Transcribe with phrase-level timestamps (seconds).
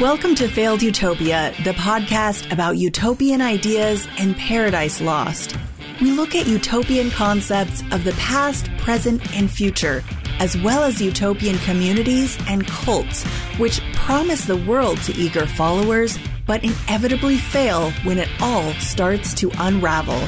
[0.00, 5.58] Welcome to Failed Utopia, the podcast about utopian ideas and paradise lost.
[6.00, 10.02] We look at utopian concepts of the past, present, and future,
[10.38, 13.24] as well as utopian communities and cults,
[13.58, 19.50] which promise the world to eager followers, but inevitably fail when it all starts to
[19.58, 20.26] unravel.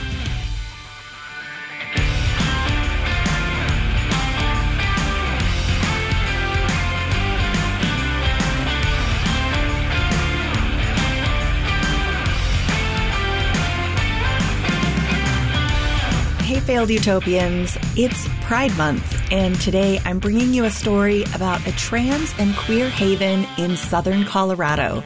[16.72, 17.76] Failed Utopians.
[17.98, 22.88] It's Pride Month, and today I'm bringing you a story about a trans and queer
[22.88, 25.04] haven in southern Colorado.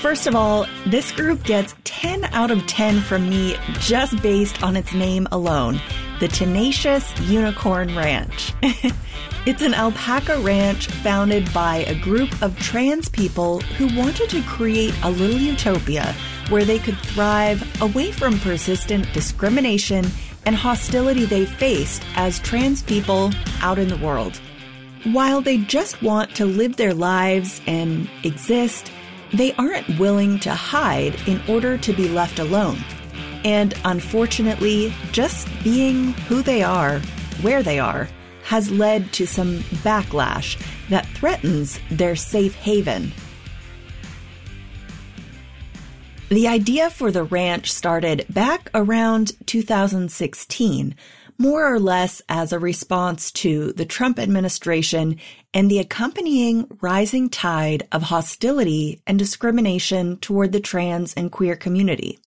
[0.00, 4.74] First of all, this group gets 10 out of 10 from me just based on
[4.74, 5.82] its name alone
[6.20, 8.54] the Tenacious Unicorn Ranch.
[9.44, 14.94] it's an alpaca ranch founded by a group of trans people who wanted to create
[15.02, 16.14] a little utopia
[16.48, 20.06] where they could thrive away from persistent discrimination
[20.46, 24.40] and hostility they faced as trans people out in the world.
[25.04, 28.90] While they just want to live their lives and exist,
[29.32, 32.78] they aren't willing to hide in order to be left alone.
[33.44, 37.00] And unfortunately, just being who they are,
[37.42, 38.08] where they are,
[38.44, 43.12] has led to some backlash that threatens their safe haven
[46.34, 50.96] The idea for the ranch started back around 2016,
[51.38, 55.20] more or less as a response to the Trump administration
[55.54, 62.18] and the accompanying rising tide of hostility and discrimination toward the trans and queer community.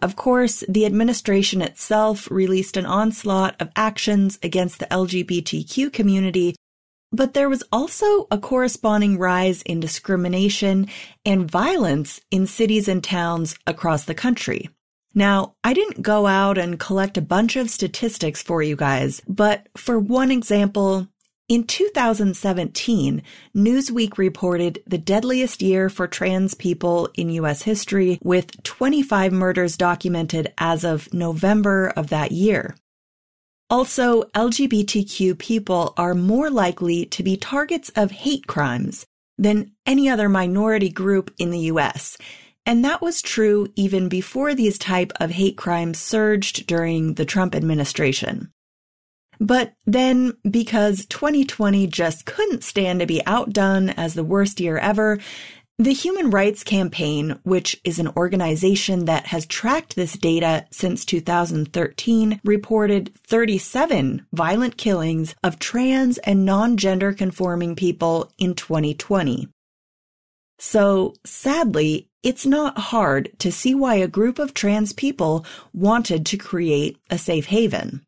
[0.00, 6.54] Of course, the administration itself released an onslaught of actions against the LGBTQ community
[7.12, 10.88] but there was also a corresponding rise in discrimination
[11.24, 14.68] and violence in cities and towns across the country.
[15.14, 19.68] Now, I didn't go out and collect a bunch of statistics for you guys, but
[19.76, 21.08] for one example,
[21.48, 23.22] in 2017,
[23.56, 30.52] Newsweek reported the deadliest year for trans people in US history with 25 murders documented
[30.58, 32.76] as of November of that year.
[33.70, 39.06] Also, LGBTQ people are more likely to be targets of hate crimes
[39.38, 42.18] than any other minority group in the US.
[42.66, 47.54] And that was true even before these type of hate crimes surged during the Trump
[47.54, 48.50] administration.
[49.38, 55.18] But then, because 2020 just couldn't stand to be outdone as the worst year ever,
[55.80, 62.38] the Human Rights Campaign, which is an organization that has tracked this data since 2013,
[62.44, 69.48] reported 37 violent killings of trans and non-gender conforming people in 2020.
[70.58, 76.36] So sadly, it's not hard to see why a group of trans people wanted to
[76.36, 78.04] create a safe haven.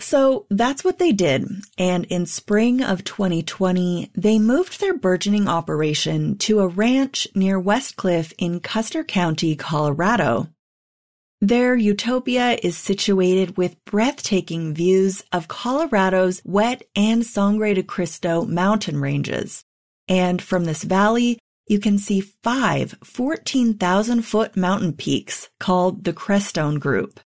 [0.00, 1.48] So that's what they did.
[1.76, 8.32] And in spring of 2020, they moved their burgeoning operation to a ranch near Westcliffe
[8.38, 10.48] in Custer County, Colorado.
[11.40, 19.00] Their utopia is situated with breathtaking views of Colorado's wet and Sangre de Cristo mountain
[19.00, 19.64] ranges.
[20.08, 21.38] And from this valley,
[21.68, 27.20] you can see five 14,000 foot mountain peaks called the Crestone Group.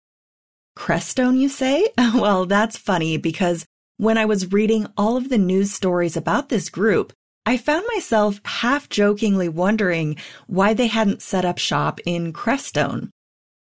[0.76, 1.88] Crestone, you say?
[2.14, 3.66] well, that's funny because
[3.96, 7.12] when I was reading all of the news stories about this group,
[7.44, 10.16] I found myself half jokingly wondering
[10.46, 13.10] why they hadn't set up shop in Crestone.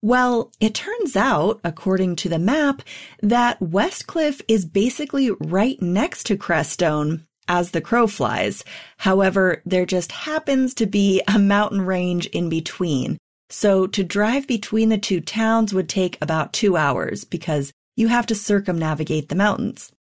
[0.00, 2.82] Well, it turns out, according to the map,
[3.22, 8.65] that Westcliffe is basically right next to Crestone as the crow flies.
[8.98, 13.19] However, there just happens to be a mountain range in between.
[13.50, 18.27] So to drive between the two towns would take about two hours because you have
[18.27, 19.92] to circumnavigate the mountains.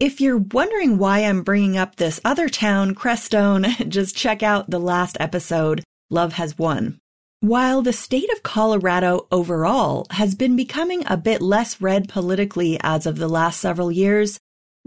[0.00, 4.80] If you're wondering why I'm bringing up this other town, Crestone, just check out the
[4.80, 6.98] last episode, Love Has Won.
[7.40, 13.06] While the state of Colorado overall has been becoming a bit less red politically as
[13.06, 14.38] of the last several years,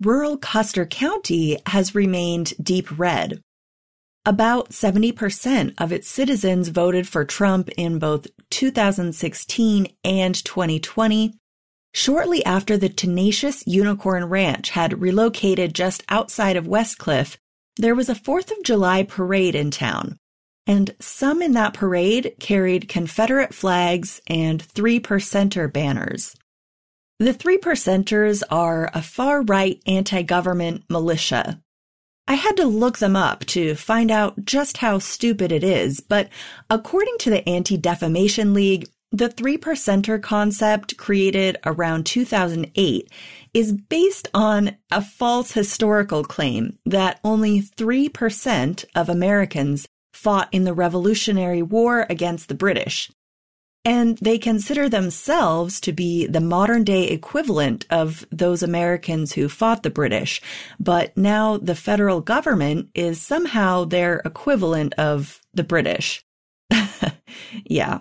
[0.02, 3.42] rural Custer County has remained deep red.
[4.26, 11.34] About 70% of its citizens voted for Trump in both 2016 and 2020.
[11.94, 17.38] Shortly after the tenacious Unicorn Ranch had relocated just outside of Westcliffe,
[17.76, 20.18] there was a 4th of July parade in town,
[20.66, 26.34] and some in that parade carried Confederate flags and three percenter banners.
[27.20, 31.62] The three percenters are a far right anti government militia
[32.28, 36.30] I had to look them up to find out just how stupid it is, but
[36.70, 43.10] according to the Anti Defamation League, the three percenter concept created around 2008
[43.54, 50.74] is based on a false historical claim that only 3% of Americans fought in the
[50.74, 53.12] Revolutionary War against the British.
[53.86, 59.84] And they consider themselves to be the modern day equivalent of those Americans who fought
[59.84, 60.42] the British.
[60.80, 66.24] But now the federal government is somehow their equivalent of the British.
[67.66, 68.00] yeah.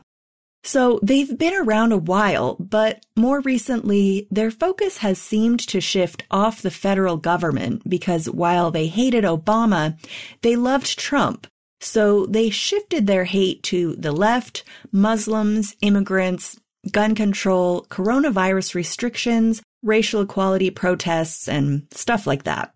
[0.65, 6.23] So they've been around a while, but more recently, their focus has seemed to shift
[6.31, 9.99] off the federal government because while they hated Obama,
[10.43, 11.49] they loved Trump
[11.83, 16.59] so they shifted their hate to the left, Muslims, immigrants,
[16.91, 22.73] gun control, coronavirus restrictions, racial equality protests, and stuff like that.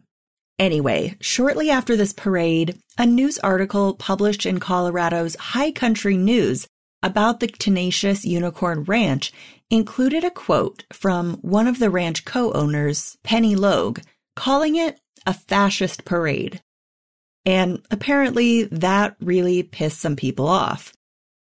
[0.59, 6.67] Anyway, shortly after this parade, a news article published in Colorado's High Country News
[7.03, 9.33] about the tenacious Unicorn Ranch
[9.71, 14.01] included a quote from one of the ranch co-owners, Penny Logue,
[14.35, 16.63] calling it a fascist parade.
[17.47, 20.93] And apparently that really pissed some people off.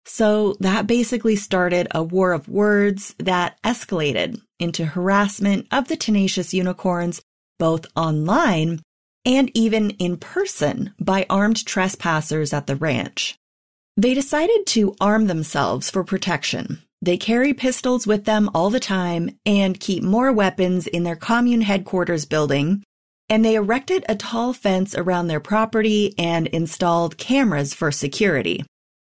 [0.05, 6.53] So that basically started a war of words that escalated into harassment of the tenacious
[6.53, 7.23] unicorns,
[7.57, 8.81] both online
[9.25, 13.35] and even in person by armed trespassers at the ranch.
[13.97, 16.83] They decided to arm themselves for protection.
[17.01, 21.61] They carry pistols with them all the time and keep more weapons in their commune
[21.61, 22.83] headquarters building
[23.29, 28.63] and they erected a tall fence around their property and installed cameras for security.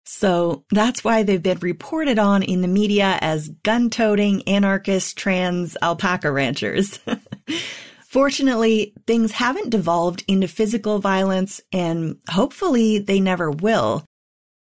[0.06, 5.78] So that's why they've been reported on in the media as gun toting anarchist trans
[5.81, 7.00] alpaca ranchers.
[8.08, 14.04] Fortunately, things haven't devolved into physical violence and hopefully they never will.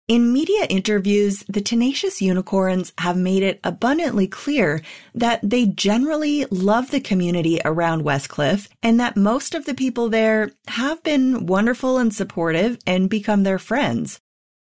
[0.09, 4.83] In media interviews, the tenacious unicorns have made it abundantly clear
[5.15, 10.51] that they generally love the community around Westcliffe and that most of the people there
[10.67, 14.19] have been wonderful and supportive and become their friends.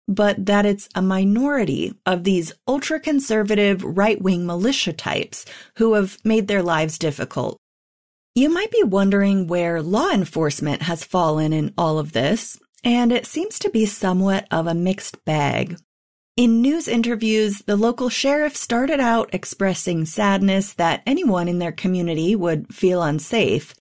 [0.08, 5.46] But that it's a minority of these ultra conservative right wing militia types
[5.76, 7.58] who have made their lives difficult.
[8.34, 13.26] You might be wondering where law enforcement has fallen in all of this, and it
[13.26, 15.78] seems to be somewhat of a mixed bag.
[16.38, 22.34] In news interviews, the local sheriff started out expressing sadness that anyone in their community
[22.34, 23.76] would feel unsafe.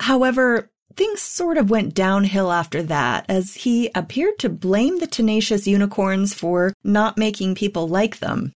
[0.00, 5.66] However, things sort of went downhill after that as he appeared to blame the tenacious
[5.66, 8.52] unicorns for not making people like them.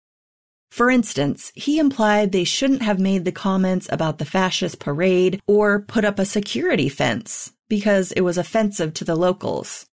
[0.70, 5.80] For instance, he implied they shouldn't have made the comments about the fascist parade or
[5.80, 9.86] put up a security fence because it was offensive to the locals.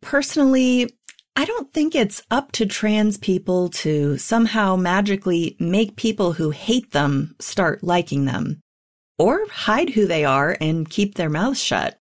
[0.00, 0.90] Personally,
[1.36, 6.92] I don't think it's up to trans people to somehow magically make people who hate
[6.92, 8.62] them start liking them,
[9.18, 11.98] or hide who they are and keep their mouths shut.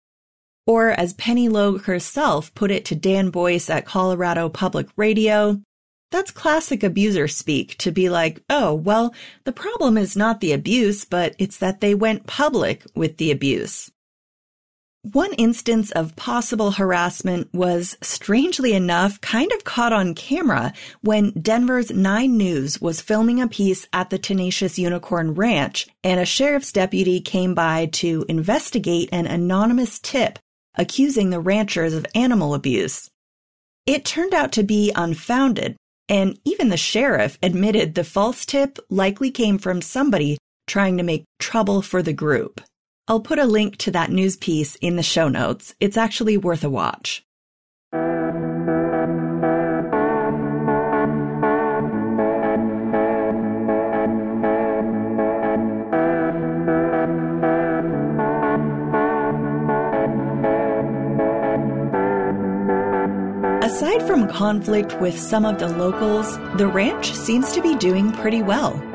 [0.66, 5.60] Or as Penny Logue herself put it to Dan Boyce at Colorado Public Radio,
[6.10, 9.14] that's classic abuser speak to be like, oh, well,
[9.44, 13.93] the problem is not the abuse, but it's that they went public with the abuse.
[15.13, 21.91] One instance of possible harassment was, strangely enough, kind of caught on camera when Denver's
[21.91, 27.20] 9 News was filming a piece at the Tenacious Unicorn Ranch, and a sheriff's deputy
[27.20, 30.39] came by to investigate an anonymous tip
[30.75, 33.11] accusing the ranchers of animal abuse.
[33.84, 35.77] It turned out to be unfounded,
[36.08, 41.27] and even the sheriff admitted the false tip likely came from somebody trying to make
[41.39, 42.63] trouble for the group.
[43.06, 45.75] I'll put a link to that news piece in the show notes.
[45.79, 47.23] It's actually worth a watch.
[63.63, 68.41] Aside from conflict with some of the locals, the ranch seems to be doing pretty
[68.41, 68.94] well.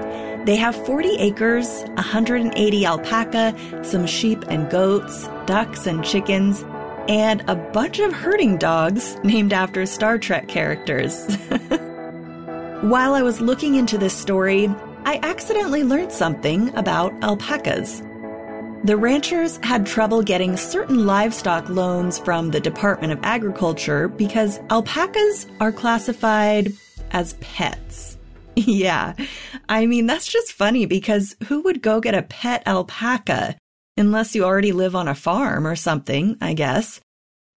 [0.50, 6.66] They have 40 acres, 180 alpaca, some sheep and goats, ducks and chickens,
[7.08, 11.24] and a bunch of herding dogs named after Star Trek characters.
[12.82, 14.68] While I was looking into this story,
[15.06, 18.02] I accidentally learned something about alpacas.
[18.86, 25.46] The ranchers had trouble getting certain livestock loans from the Department of Agriculture because alpacas
[25.60, 26.74] are classified
[27.12, 28.18] as pets.
[28.68, 29.14] Yeah.
[29.70, 33.56] I mean, that's just funny because who would go get a pet alpaca?
[34.00, 37.02] unless you already live on a farm or something, I guess.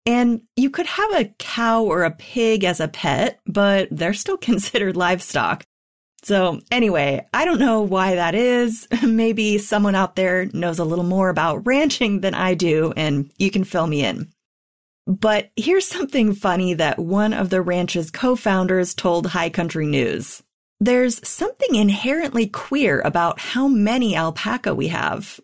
[0.05, 4.37] And you could have a cow or a pig as a pet, but they're still
[4.51, 5.63] considered livestock.
[6.25, 8.87] So anyway, I don't know why that is.
[9.03, 13.51] Maybe someone out there knows a little more about ranching than I do, and you
[13.51, 14.29] can fill me in.
[15.07, 20.43] But here's something funny that one of the ranch's co-founders told High Country News.
[20.83, 25.39] There's something inherently queer about how many alpaca we have.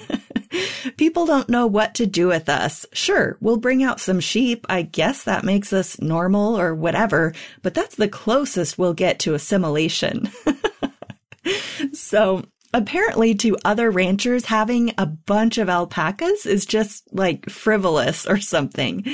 [0.96, 2.84] People don't know what to do with us.
[2.92, 4.66] Sure, we'll bring out some sheep.
[4.68, 9.34] I guess that makes us normal or whatever, but that's the closest we'll get to
[9.34, 10.28] assimilation.
[11.92, 18.40] so apparently to other ranchers, having a bunch of alpacas is just like frivolous or
[18.40, 19.06] something.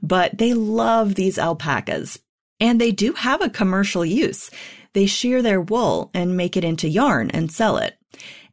[0.00, 2.20] But they love these alpacas.
[2.60, 4.50] And they do have a commercial use.
[4.98, 7.98] They shear their wool and make it into yarn and sell it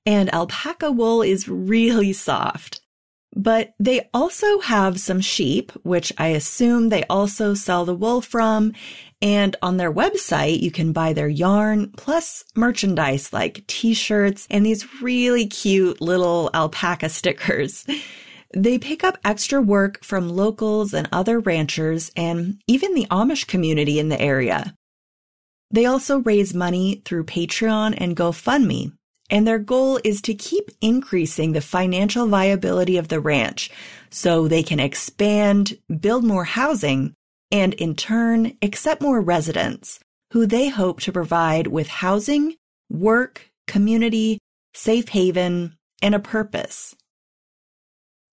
[0.06, 2.82] and alpaca wool is really soft.
[3.38, 8.72] But they also have some sheep, which I assume they also sell the wool from.
[9.22, 15.02] And on their website, you can buy their yarn plus merchandise like t-shirts and these
[15.02, 17.86] really cute little alpaca stickers.
[18.56, 24.00] They pick up extra work from locals and other ranchers and even the Amish community
[24.00, 24.78] in the area.
[25.72, 28.94] They also raise money through Patreon and GoFundMe,
[29.30, 33.72] and their goal is to keep increasing the financial viability of the ranch
[34.10, 37.14] so they can expand, build more housing,
[37.52, 40.00] and in turn accept more residents
[40.32, 42.56] who they hope to provide with housing,
[42.90, 44.40] work, community,
[44.74, 46.96] safe haven, and a purpose.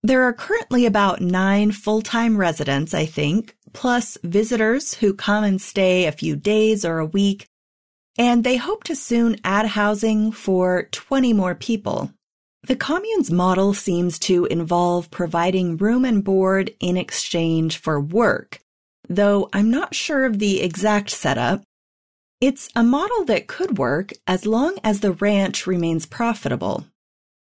[0.02, 6.06] There are currently about nine full-time residents, I think, plus visitors who come and stay
[6.06, 7.48] a few days or a week
[8.18, 12.10] and they hope to soon add housing for 20 more people.
[12.64, 18.60] The commune's model seems to involve providing room and board in exchange for work,
[19.08, 21.62] though I'm not sure of the exact setup.
[22.40, 26.84] It's a model that could work as long as the ranch remains profitable.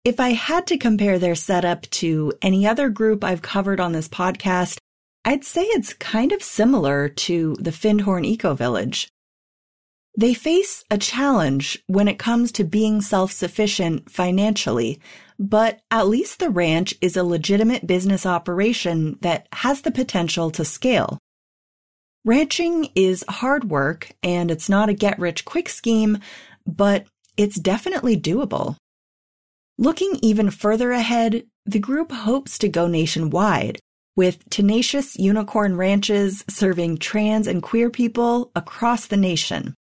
[0.03, 4.07] If I had to compare their setup to any other group I've covered on this
[4.07, 4.79] podcast,
[5.27, 9.09] I'd say it's kind of similar to the Findhorn Eco Village.
[10.17, 15.01] They face a challenge when it comes to being self-sufficient financially,
[15.37, 20.63] but at least the ranch is a legitimate business operation that has the potential to
[20.63, 21.19] scale.
[22.23, 26.19] Ranching is hard work and it's not a get rich quick scheme,
[26.65, 27.05] but
[27.35, 28.77] it's definitely doable.
[29.77, 33.81] Looking even further ahead, the group hopes to go nationwide,
[34.17, 39.73] with tenacious unicorn ranches serving trans and queer people across the nation.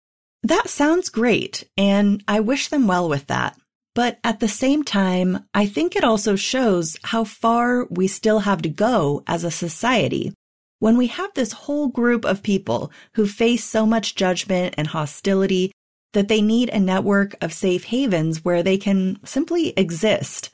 [0.44, 3.58] That sounds great, and I wish them well with that.
[3.96, 8.62] But at the same time, I think it also shows how far we still have
[8.64, 10.34] to go as a society.
[10.80, 15.72] When we have this whole group of people who face so much judgment and hostility
[16.12, 20.50] that they need a network of safe havens where they can simply exist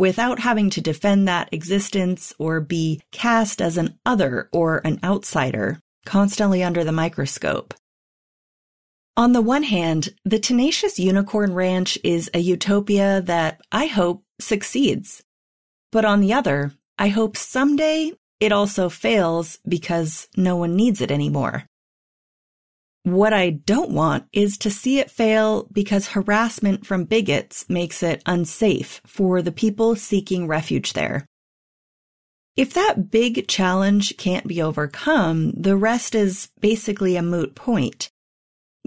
[0.00, 5.78] without having to defend that existence or be cast as an other or an outsider,
[6.06, 7.74] constantly under the microscope.
[9.14, 15.22] On the one hand, the Tenacious Unicorn Ranch is a utopia that I hope succeeds.
[15.92, 21.10] But on the other, I hope someday it also fails because no one needs it
[21.10, 21.66] anymore.
[23.02, 28.22] What I don't want is to see it fail because harassment from bigots makes it
[28.26, 31.24] unsafe for the people seeking refuge there.
[32.56, 38.10] If that big challenge can't be overcome, the rest is basically a moot point.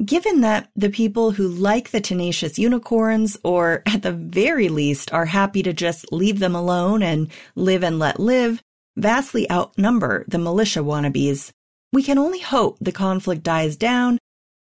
[0.04, 5.26] Given that the people who like the tenacious unicorns, or at the very least are
[5.26, 8.62] happy to just leave them alone and live and let live,
[8.96, 11.52] vastly outnumber the militia wannabes,
[11.94, 14.18] we can only hope the conflict dies down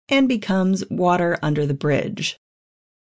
[0.08, 2.38] and becomes water under the bridge.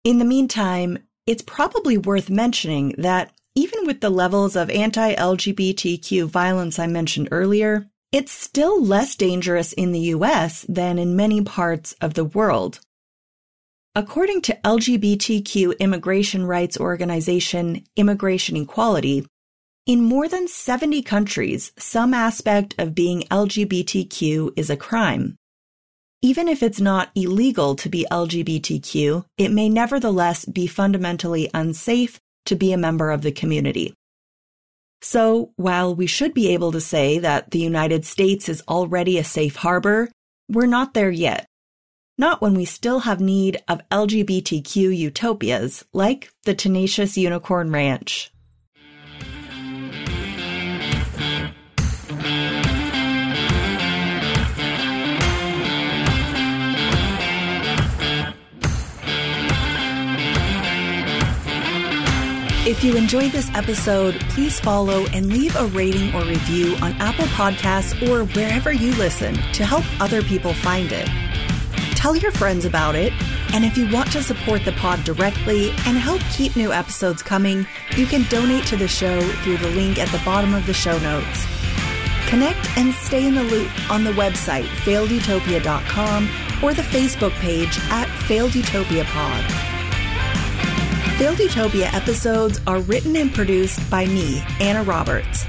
[0.04, 6.78] In the meantime, it's probably worth mentioning that even with the levels of anti-LGBTQ violence
[6.78, 12.14] I mentioned earlier, it's still less dangerous in the US than in many parts of
[12.14, 12.80] the world.
[13.94, 19.26] According to LGBTQ immigration rights organization Immigration Equality,
[19.86, 25.36] in more than 70 countries, some aspect of being LGBTQ is a crime.
[26.20, 32.56] Even if it's not illegal to be LGBTQ, it may nevertheless be fundamentally unsafe to
[32.56, 33.94] be a member of the community.
[35.02, 39.24] So while we should be able to say that the United States is already a
[39.24, 40.10] safe harbor,
[40.48, 41.46] we're not there yet.
[42.18, 48.32] Not when we still have need of LGBTQ utopias like the Tenacious Unicorn Ranch.
[62.66, 67.26] If you enjoyed this episode, please follow and leave a rating or review on Apple
[67.26, 71.08] Podcasts or wherever you listen to help other people find it.
[71.94, 73.12] Tell your friends about it,
[73.54, 77.68] and if you want to support the pod directly and help keep new episodes coming,
[77.96, 80.98] you can donate to the show through the link at the bottom of the show
[80.98, 81.46] notes.
[82.26, 86.28] Connect and stay in the loop on the website failedutopia.com
[86.64, 89.75] or the Facebook page at Failed Utopia Pod.
[91.16, 95.46] Failed Utopia episodes are written and produced by me, Anna Roberts.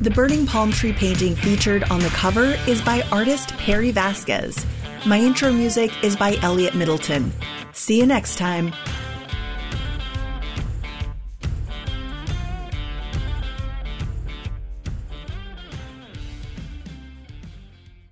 [0.00, 4.64] The burning palm tree painting featured on the cover is by artist Perry Vasquez.
[5.04, 7.32] My intro music is by Elliot Middleton.
[7.72, 8.72] See you next time.